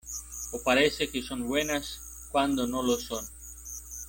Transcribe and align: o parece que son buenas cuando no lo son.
o 0.51 0.63
parece 0.63 1.11
que 1.11 1.21
son 1.21 1.47
buenas 1.47 2.27
cuando 2.31 2.65
no 2.65 2.81
lo 2.81 2.97
son. 2.97 3.23